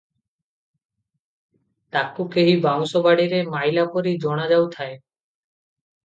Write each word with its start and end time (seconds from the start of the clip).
ତାକୁ 1.95 2.25
କେହି 2.35 2.55
ବାଉଁଶ 2.63 3.01
ବାଡ଼ିରେ 3.09 3.41
ମାଇଲା 3.51 3.83
ପରି 3.97 4.15
ଜଣାଯାଉଥାଏ।" 4.25 4.97